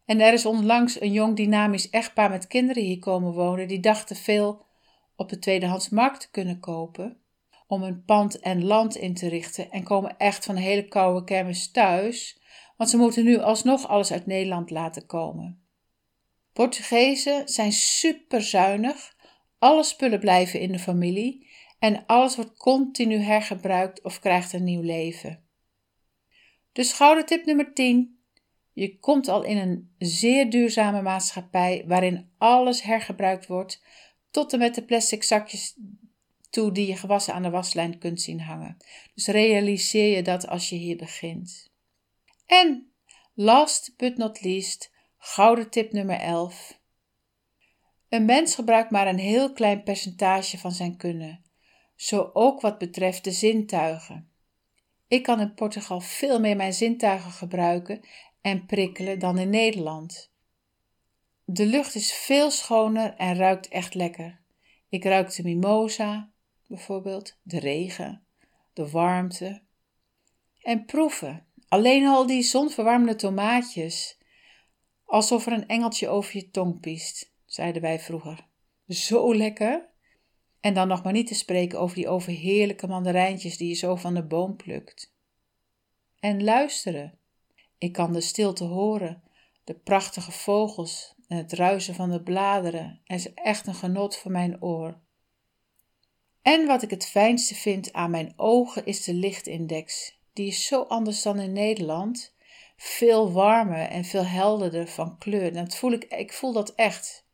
En 0.06 0.20
er 0.20 0.34
is 0.34 0.46
onlangs 0.46 1.02
een 1.02 1.12
jong 1.12 1.36
dynamisch 1.36 1.90
echtpaar 1.90 2.30
met 2.30 2.48
kinderen 2.48 2.84
hier 2.84 3.00
komen 3.00 3.34
wonen, 3.34 3.68
die 3.68 3.80
dachten 3.80 4.16
veel 4.16 4.66
op 5.16 5.30
de 5.30 5.40
tweedehandsmarkt 5.40 6.22
te 6.22 6.32
kunnen 6.32 6.60
kopen 6.60 7.22
om 7.72 7.84
een 7.84 8.04
pand 8.04 8.40
en 8.40 8.66
land 8.66 8.96
in 8.96 9.14
te 9.14 9.30
richten 9.30 9.72
en 9.72 9.84
komen 9.84 10.18
echt 10.18 10.46
van 10.46 10.56
hele 10.56 10.88
koude 10.88 11.24
kermis 11.24 11.72
thuis, 11.72 12.42
want 12.78 12.90
ze 12.90 12.98
moeten 12.98 13.24
nu 13.24 13.38
alsnog 13.38 13.88
alles 13.88 14.12
uit 14.12 14.26
Nederland 14.26 14.70
laten 14.70 15.06
komen. 15.06 15.64
Portugezen 16.54 17.48
zijn 17.48 17.72
super 17.72 18.42
zuinig, 18.42 19.16
alle 19.60 19.84
spullen 19.84 20.20
blijven 20.20 20.60
in 20.60 20.72
de 20.72 20.80
familie 20.80 21.48
en 21.80 22.06
alles 22.06 22.36
wordt 22.36 22.58
continu 22.58 23.18
hergebruikt 23.18 24.02
of 24.02 24.20
krijgt 24.20 24.54
een 24.54 24.64
nieuw 24.64 24.82
leven. 24.82 25.44
Dus 26.72 26.94
gouden 26.94 27.26
tip 27.26 27.46
nummer 27.46 27.74
10. 27.74 28.20
Je 28.74 29.00
komt 29.00 29.28
al 29.28 29.44
in 29.44 29.58
een 29.58 29.96
zeer 29.98 30.50
duurzame 30.50 31.02
maatschappij 31.02 31.84
waarin 31.88 32.32
alles 32.38 32.82
hergebruikt 32.82 33.48
wordt, 33.48 33.84
tot 34.32 34.54
en 34.54 34.60
met 34.60 34.76
de 34.76 34.84
plastic 34.84 35.24
zakjes 35.24 35.76
toe 36.52 36.72
die 36.72 36.88
je 36.88 36.96
gewassen 36.96 37.34
aan 37.34 37.44
de 37.44 37.50
waslijn 37.50 37.98
kunt 37.98 38.22
zien 38.22 38.42
hangen. 38.42 38.78
Dus 39.14 39.28
realiseer 39.28 40.16
je 40.16 40.24
dat 40.24 40.48
als 40.48 40.70
je 40.70 40.76
hier 40.76 40.98
begint. 40.98 41.72
En 42.46 42.92
last 43.34 43.94
but 43.98 44.18
not 44.18 44.42
least, 44.42 44.92
gouden 45.18 45.70
tip 45.70 45.92
nummer 45.92 46.20
11. 46.20 46.80
Een 48.10 48.26
mens 48.26 48.56
gebruikt 48.56 48.92
maar 48.92 49.08
een 49.08 49.20
heel 49.20 49.54
klein 49.54 49.84
percentage 49.84 50.58
van 50.58 50.72
zijn 50.72 50.98
kunnen, 50.98 51.44
zo 51.96 52.30
ook 52.34 52.62
wat 52.62 52.78
betreft 52.78 53.24
de 53.24 53.32
zintuigen. 53.32 54.30
Ik 55.08 55.24
kan 55.24 55.40
in 55.40 55.54
Portugal 55.54 56.00
veel 56.00 56.40
meer 56.40 56.56
mijn 56.56 56.74
zintuigen 56.74 57.32
gebruiken 57.32 58.02
en 58.42 58.66
prikkelen 58.66 59.20
dan 59.20 59.38
in 59.38 59.50
Nederland. 59.50 60.32
De 61.46 61.66
lucht 61.66 61.96
is 61.96 62.14
veel 62.14 62.52
schoner 62.52 63.14
en 63.16 63.36
ruikt 63.36 63.68
echt 63.68 63.94
lekker. 63.94 64.40
Ik 64.90 65.04
ruik 65.04 65.36
de 65.36 65.44
mimosa, 65.44 66.32
bijvoorbeeld, 66.72 67.38
de 67.44 67.60
regen, 67.60 68.24
de 68.74 68.90
warmte. 68.90 69.62
En 70.60 70.86
proeven, 70.86 71.46
alleen 71.68 72.08
al 72.08 72.26
die 72.26 72.42
zonverwarmde 72.42 73.16
tomaatjes, 73.16 74.18
alsof 75.06 75.46
er 75.46 75.54
een 75.54 75.68
engeltje 75.68 76.08
over 76.08 76.36
je 76.36 76.50
tong 76.50 76.80
piest, 76.80 77.34
zeiden 77.46 77.82
wij 77.82 78.00
vroeger. 78.00 78.48
Zo 78.88 79.36
lekker! 79.36 79.90
En 80.60 80.74
dan 80.74 80.88
nog 80.88 81.04
maar 81.04 81.14
niet 81.14 81.28
te 81.28 81.36
spreken 81.36 81.80
over 81.80 81.96
die 81.96 82.08
overheerlijke 82.08 82.88
mandarijntjes 82.88 83.58
die 83.58 83.68
je 83.68 83.76
zo 83.76 83.96
van 83.96 84.14
de 84.14 84.24
boom 84.24 84.56
plukt. 84.56 85.14
En 86.20 86.44
luisteren. 86.44 87.18
Ik 87.78 87.92
kan 87.92 88.14
de 88.14 88.22
stilte 88.22 88.64
horen, 88.64 89.24
de 89.64 89.74
prachtige 89.74 90.32
vogels 90.32 91.16
en 91.28 91.38
het 91.38 91.54
ruisen 91.54 91.96
van 91.96 92.12
de 92.12 92.22
bladeren. 92.24 93.02
Er 93.06 93.16
is 93.16 93.34
echt 93.34 93.68
een 93.68 93.76
genot 93.76 94.18
voor 94.18 94.32
mijn 94.32 94.62
oor. 94.62 95.00
En 96.42 96.66
wat 96.66 96.82
ik 96.82 96.90
het 96.90 97.08
fijnste 97.08 97.56
vind 97.56 97.94
aan 97.94 98.12
mijn 98.12 98.34
ogen 98.36 98.86
is 98.86 99.04
de 99.04 99.14
lichtindex. 99.14 100.20
Die 100.34 100.48
is 100.48 100.66
zo 100.66 100.82
anders 100.82 101.22
dan 101.22 101.40
in 101.40 101.54
Nederland. 101.54 102.36
Veel 102.78 103.32
warmer 103.32 103.88
en 103.88 104.06
veel 104.06 104.26
helderder 104.26 104.88
van 104.88 105.18
kleur. 105.18 105.54
Dat 105.54 105.76
voel 105.76 105.92
ik, 105.92 106.04
ik 106.04 106.34
voel 106.34 106.54
dat 106.54 106.76
echt. 106.76 107.26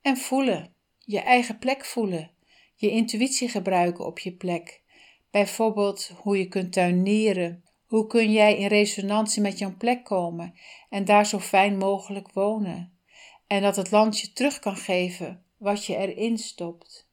En 0.00 0.16
voelen. 0.16 0.74
Je 0.98 1.20
eigen 1.20 1.58
plek 1.58 1.84
voelen. 1.84 2.30
Je 2.74 2.90
intuïtie 2.90 3.48
gebruiken 3.48 4.06
op 4.06 4.18
je 4.18 4.32
plek. 4.32 4.82
Bijvoorbeeld 5.30 6.12
hoe 6.16 6.38
je 6.38 6.48
kunt 6.48 6.72
tuinieren. 6.72 7.64
Hoe 7.86 8.06
kun 8.06 8.32
jij 8.32 8.56
in 8.56 8.66
resonantie 8.66 9.42
met 9.42 9.58
jouw 9.58 9.74
plek 9.78 10.04
komen 10.04 10.54
en 10.90 11.04
daar 11.04 11.26
zo 11.26 11.38
fijn 11.38 11.78
mogelijk 11.78 12.32
wonen? 12.32 12.98
En 13.46 13.62
dat 13.62 13.76
het 13.76 13.90
land 13.90 14.20
je 14.20 14.32
terug 14.32 14.58
kan 14.58 14.76
geven 14.76 15.44
wat 15.56 15.84
je 15.84 15.96
erin 15.96 16.38
stopt. 16.38 17.09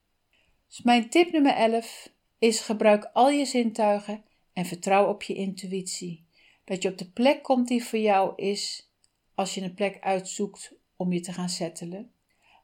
Dus 0.67 0.81
mijn 0.81 1.09
tip 1.09 1.31
nummer 1.31 1.53
11 1.53 2.11
is 2.39 2.59
gebruik 2.59 3.09
al 3.13 3.29
je 3.29 3.45
zintuigen 3.45 4.23
en 4.53 4.65
vertrouw 4.65 5.07
op 5.09 5.23
je 5.23 5.33
intuïtie. 5.33 6.25
Dat 6.63 6.81
je 6.81 6.89
op 6.89 6.97
de 6.97 7.09
plek 7.09 7.43
komt 7.43 7.67
die 7.67 7.83
voor 7.83 7.99
jou 7.99 8.33
is 8.35 8.91
als 9.35 9.53
je 9.53 9.61
een 9.61 9.73
plek 9.73 9.99
uitzoekt 9.99 10.73
om 10.95 11.13
je 11.13 11.19
te 11.19 11.33
gaan 11.33 11.49
settelen. 11.49 12.11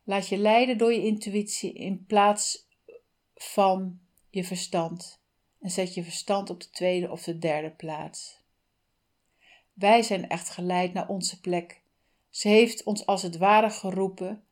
Laat 0.03 0.27
je 0.27 0.38
leiden 0.38 0.77
door 0.77 0.93
je 0.93 1.05
intuïtie 1.05 1.74
in 1.74 2.05
plaats 2.05 2.67
van 3.36 4.00
je 4.29 4.43
verstand. 4.43 5.22
en 5.60 5.69
zet 5.69 5.93
je 5.93 6.03
verstand 6.03 6.50
op 6.50 6.62
de 6.62 6.69
tweede 6.69 7.12
of 7.12 7.24
de 7.24 7.38
derde 7.38 7.72
plaats. 7.72 8.41
Wij 9.74 10.01
zijn 10.01 10.29
echt 10.29 10.50
geleid 10.50 10.93
naar 10.93 11.07
onze 11.07 11.39
plek. 11.39 11.81
Ze 12.29 12.48
heeft 12.48 12.83
ons 12.83 13.05
als 13.05 13.22
het 13.22 13.38
ware 13.38 13.69
geroepen 13.69 14.43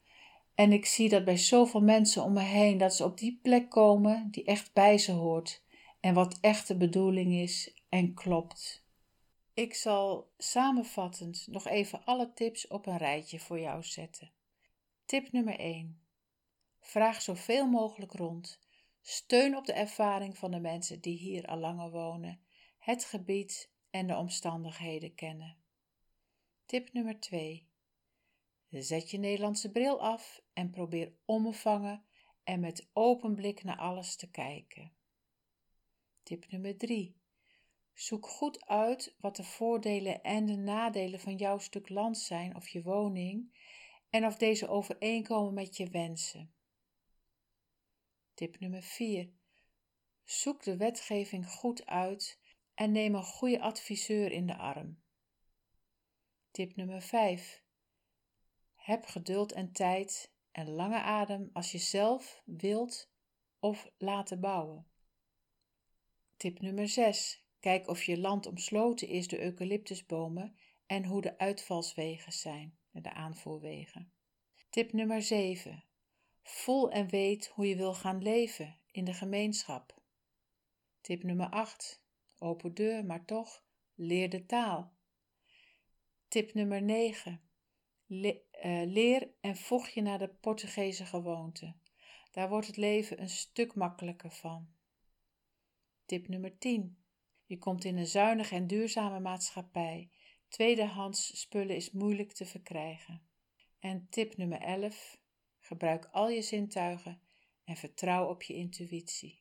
en 0.55 0.71
ik 0.71 0.85
zie 0.85 1.09
dat 1.09 1.25
bij 1.25 1.37
zoveel 1.37 1.81
mensen 1.81 2.23
om 2.23 2.33
me 2.33 2.41
heen 2.41 2.77
dat 2.77 2.95
ze 2.95 3.03
op 3.03 3.17
die 3.17 3.39
plek 3.41 3.69
komen 3.69 4.27
die 4.31 4.43
echt 4.43 4.73
bij 4.73 4.97
ze 4.97 5.11
hoort 5.11 5.63
en 5.99 6.13
wat 6.13 6.37
echt 6.41 6.67
de 6.67 6.77
bedoeling 6.77 7.33
is 7.33 7.73
en 7.89 8.13
klopt. 8.13 8.85
Ik 9.53 9.73
zal 9.73 10.31
samenvattend 10.37 11.47
nog 11.49 11.67
even 11.67 12.05
alle 12.05 12.33
tips 12.33 12.67
op 12.67 12.85
een 12.85 12.97
rijtje 12.97 13.39
voor 13.39 13.59
jou 13.59 13.83
zetten. 13.83 14.31
Tip 15.05 15.31
nummer 15.31 15.59
1. 15.59 16.01
Vraag 16.79 17.21
zoveel 17.21 17.67
mogelijk 17.67 18.11
rond. 18.11 18.59
Steun 19.01 19.57
op 19.57 19.65
de 19.65 19.73
ervaring 19.73 20.37
van 20.37 20.51
de 20.51 20.59
mensen 20.59 21.01
die 21.01 21.17
hier 21.17 21.45
al 21.45 21.57
langer 21.57 21.91
wonen, 21.91 22.41
het 22.79 23.05
gebied 23.05 23.71
en 23.89 24.07
de 24.07 24.15
omstandigheden 24.15 25.15
kennen. 25.15 25.57
Tip 26.65 26.93
nummer 26.93 27.19
2. 27.19 27.69
Zet 28.71 29.11
je 29.11 29.17
Nederlandse 29.17 29.71
bril 29.71 30.01
af 30.01 30.41
en 30.53 30.69
probeer 30.69 31.13
onbevangen 31.25 32.05
en 32.43 32.59
met 32.59 32.89
open 32.93 33.35
blik 33.35 33.63
naar 33.63 33.77
alles 33.77 34.15
te 34.15 34.29
kijken. 34.29 34.93
Tip 36.23 36.47
nummer 36.49 36.77
3. 36.77 37.19
Zoek 37.93 38.27
goed 38.27 38.65
uit 38.65 39.15
wat 39.19 39.35
de 39.35 39.43
voordelen 39.43 40.23
en 40.23 40.45
de 40.45 40.55
nadelen 40.55 41.19
van 41.19 41.35
jouw 41.35 41.57
stuk 41.57 41.89
land 41.89 42.17
zijn 42.17 42.55
of 42.55 42.67
je 42.67 42.81
woning 42.81 43.59
en 44.09 44.25
of 44.25 44.37
deze 44.37 44.67
overeenkomen 44.67 45.53
met 45.53 45.77
je 45.77 45.89
wensen. 45.89 46.53
Tip 48.33 48.59
nummer 48.59 48.83
4. 48.83 49.31
Zoek 50.23 50.63
de 50.63 50.77
wetgeving 50.77 51.47
goed 51.47 51.85
uit 51.85 52.39
en 52.73 52.91
neem 52.91 53.15
een 53.15 53.23
goede 53.23 53.59
adviseur 53.59 54.31
in 54.31 54.47
de 54.47 54.57
arm. 54.57 55.01
Tip 56.51 56.75
nummer 56.75 57.01
5. 57.01 57.63
Heb 58.81 59.05
geduld 59.05 59.51
en 59.51 59.71
tijd 59.71 60.33
en 60.51 60.69
lange 60.69 61.01
adem 61.01 61.49
als 61.53 61.71
je 61.71 61.77
zelf 61.77 62.41
wilt 62.45 63.11
of 63.59 63.91
laten 63.97 64.39
bouwen. 64.39 64.87
Tip 66.37 66.61
nummer 66.61 66.87
6. 66.87 67.45
Kijk 67.59 67.87
of 67.87 68.03
je 68.03 68.19
land 68.19 68.45
omsloten 68.45 69.07
is 69.07 69.27
door 69.27 69.39
eucalyptusbomen 69.39 70.55
en 70.85 71.05
hoe 71.05 71.21
de 71.21 71.37
uitvalswegen 71.37 72.31
zijn, 72.31 72.77
de 72.91 73.13
aanvoerwegen. 73.13 74.13
Tip 74.69 74.93
nummer 74.93 75.21
7. 75.21 75.83
Voel 76.43 76.91
en 76.91 77.09
weet 77.09 77.47
hoe 77.47 77.67
je 77.67 77.75
wil 77.75 77.93
gaan 77.93 78.21
leven 78.21 78.79
in 78.91 79.05
de 79.05 79.13
gemeenschap. 79.13 80.01
Tip 81.01 81.23
nummer 81.23 81.49
8. 81.49 82.03
Open 82.37 82.73
deur, 82.73 83.05
maar 83.05 83.25
toch 83.25 83.65
leer 83.95 84.29
de 84.29 84.45
taal. 84.45 84.93
Tip 86.27 86.53
nummer 86.53 86.81
9. 86.81 87.50
Eh, 88.11 88.81
leer 88.85 89.29
en 89.41 89.55
voeg 89.55 89.87
je 89.87 90.01
naar 90.01 90.19
de 90.19 90.27
Portugese 90.27 91.05
gewoonte. 91.05 91.75
Daar 92.31 92.49
wordt 92.49 92.67
het 92.67 92.77
leven 92.77 93.21
een 93.21 93.29
stuk 93.29 93.75
makkelijker 93.75 94.31
van. 94.31 94.67
Tip 96.05 96.27
nummer 96.27 96.57
10. 96.57 96.97
Je 97.45 97.57
komt 97.57 97.83
in 97.83 97.97
een 97.97 98.07
zuinige 98.07 98.55
en 98.55 98.67
duurzame 98.67 99.19
maatschappij. 99.19 100.09
Tweedehands 100.47 101.39
spullen 101.39 101.75
is 101.75 101.91
moeilijk 101.91 102.31
te 102.31 102.45
verkrijgen. 102.45 103.21
En 103.79 104.07
tip 104.09 104.37
nummer 104.37 104.61
11. 104.61 105.19
Gebruik 105.59 106.05
al 106.05 106.29
je 106.29 106.41
zintuigen 106.41 107.21
en 107.63 107.75
vertrouw 107.75 108.27
op 108.27 108.41
je 108.41 108.53
intuïtie. 108.53 109.40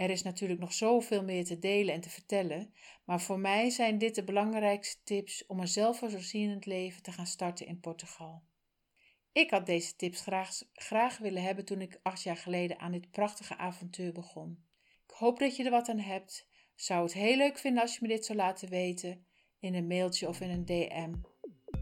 Er 0.00 0.10
is 0.10 0.22
natuurlijk 0.22 0.60
nog 0.60 0.72
zoveel 0.72 1.24
meer 1.24 1.44
te 1.44 1.58
delen 1.58 1.94
en 1.94 2.00
te 2.00 2.10
vertellen, 2.10 2.74
maar 3.04 3.20
voor 3.20 3.38
mij 3.38 3.70
zijn 3.70 3.98
dit 3.98 4.14
de 4.14 4.24
belangrijkste 4.24 5.02
tips 5.04 5.46
om 5.46 5.60
een 5.60 5.68
zelfvoorzienend 5.68 6.66
leven 6.66 7.02
te 7.02 7.12
gaan 7.12 7.26
starten 7.26 7.66
in 7.66 7.80
Portugal. 7.80 8.42
Ik 9.32 9.50
had 9.50 9.66
deze 9.66 9.96
tips 9.96 10.20
graag, 10.20 10.58
graag 10.72 11.18
willen 11.18 11.42
hebben 11.42 11.64
toen 11.64 11.80
ik 11.80 12.00
acht 12.02 12.22
jaar 12.22 12.36
geleden 12.36 12.78
aan 12.78 12.92
dit 12.92 13.10
prachtige 13.10 13.56
avontuur 13.56 14.12
begon. 14.12 14.64
Ik 15.06 15.14
hoop 15.14 15.38
dat 15.38 15.56
je 15.56 15.64
er 15.64 15.70
wat 15.70 15.88
aan 15.88 15.98
hebt. 15.98 16.48
Zou 16.74 17.02
het 17.02 17.12
heel 17.12 17.36
leuk 17.36 17.58
vinden 17.58 17.82
als 17.82 17.94
je 17.94 17.98
me 18.02 18.08
dit 18.08 18.24
zou 18.24 18.38
laten 18.38 18.68
weten 18.68 19.26
in 19.58 19.74
een 19.74 19.86
mailtje 19.86 20.28
of 20.28 20.40
in 20.40 20.50
een 20.50 20.64
DM. 20.64 21.14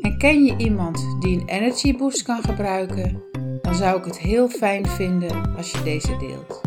en 0.00 0.18
ken 0.18 0.44
je 0.44 0.54
iemand 0.56 1.16
die 1.20 1.40
een 1.40 1.48
energy 1.48 1.96
boost 1.96 2.22
kan 2.22 2.42
gebruiken? 2.42 3.22
Dan 3.62 3.74
zou 3.74 3.98
ik 3.98 4.04
het 4.04 4.18
heel 4.18 4.48
fijn 4.48 4.86
vinden 4.86 5.56
als 5.56 5.70
je 5.70 5.82
deze 5.82 6.16
deelt. 6.16 6.60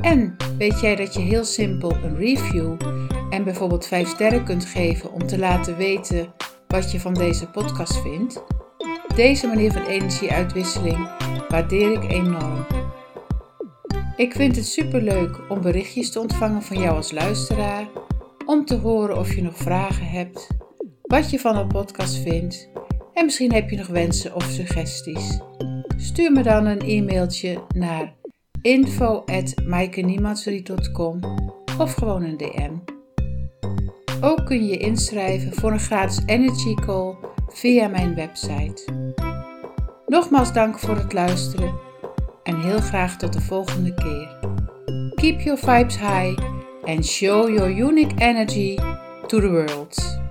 En 0.00 0.36
weet 0.58 0.80
jij 0.80 0.96
dat 0.96 1.14
je 1.14 1.20
heel 1.20 1.44
simpel 1.44 1.92
een 1.92 2.16
review 2.16 2.76
en 3.30 3.44
bijvoorbeeld 3.44 3.86
5 3.86 4.08
sterren 4.08 4.44
kunt 4.44 4.64
geven 4.64 5.12
om 5.12 5.26
te 5.26 5.38
laten 5.38 5.76
weten 5.76 6.32
wat 6.72 6.92
je 6.92 7.00
van 7.00 7.14
deze 7.14 7.46
podcast 7.46 8.00
vindt? 8.00 8.42
Deze 9.14 9.46
manier 9.46 9.72
van 9.72 9.82
energieuitwisseling 9.82 11.08
waardeer 11.48 11.92
ik 11.92 12.10
enorm. 12.10 12.66
Ik 14.16 14.32
vind 14.32 14.56
het 14.56 14.66
superleuk 14.66 15.40
om 15.48 15.60
berichtjes 15.60 16.10
te 16.10 16.20
ontvangen 16.20 16.62
van 16.62 16.78
jou 16.78 16.96
als 16.96 17.12
luisteraar, 17.12 17.88
om 18.46 18.64
te 18.64 18.74
horen 18.74 19.18
of 19.18 19.34
je 19.34 19.42
nog 19.42 19.56
vragen 19.56 20.06
hebt, 20.06 20.48
wat 21.02 21.30
je 21.30 21.38
van 21.38 21.54
de 21.54 21.66
podcast 21.66 22.16
vindt 22.16 22.68
en 23.14 23.24
misschien 23.24 23.52
heb 23.52 23.70
je 23.70 23.76
nog 23.76 23.86
wensen 23.86 24.34
of 24.34 24.44
suggesties. 24.44 25.40
Stuur 25.96 26.32
me 26.32 26.42
dan 26.42 26.66
een 26.66 26.80
e-mailtje 26.80 27.62
naar 27.74 28.14
info.maaikeniemandsverdriet.com 28.62 31.20
of 31.78 31.94
gewoon 31.94 32.22
een 32.22 32.36
DM. 32.36 32.72
Ook 34.24 34.46
kun 34.46 34.66
je 34.66 34.76
inschrijven 34.76 35.52
voor 35.52 35.72
een 35.72 35.80
gratis 35.80 36.20
energy 36.26 36.74
call 36.74 37.14
via 37.48 37.88
mijn 37.88 38.14
website. 38.14 38.84
Nogmaals 40.06 40.52
dank 40.52 40.78
voor 40.78 40.96
het 40.96 41.12
luisteren 41.12 41.74
en 42.42 42.60
heel 42.60 42.80
graag 42.80 43.16
tot 43.16 43.32
de 43.32 43.40
volgende 43.40 43.94
keer. 43.94 44.38
Keep 45.14 45.40
your 45.40 45.58
vibes 45.58 45.98
high 45.98 46.38
and 46.84 47.06
show 47.06 47.48
your 47.48 47.70
unique 47.70 48.14
energy 48.18 48.76
to 49.26 49.40
the 49.40 49.50
world. 49.50 50.21